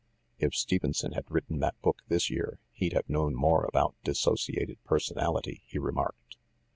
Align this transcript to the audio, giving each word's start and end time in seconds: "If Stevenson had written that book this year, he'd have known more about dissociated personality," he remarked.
"If 0.39 0.55
Stevenson 0.55 1.11
had 1.11 1.29
written 1.29 1.59
that 1.59 1.79
book 1.83 2.01
this 2.07 2.31
year, 2.31 2.57
he'd 2.71 2.93
have 2.93 3.07
known 3.07 3.35
more 3.35 3.65
about 3.65 3.93
dissociated 4.03 4.83
personality," 4.83 5.61
he 5.67 5.77
remarked. 5.77 6.37